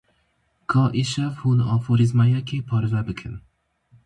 [0.69, 3.35] Ka îşev hûn aforîzmayekê parve bikin.